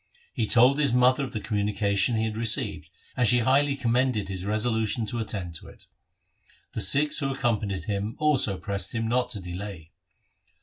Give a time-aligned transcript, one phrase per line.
[0.33, 4.29] He told his mother of the communica tion he had received, and she highly commended
[4.29, 5.85] his resolution to attend to it.
[6.73, 9.91] The Sikhs who ac companied him also pressed him not to delay.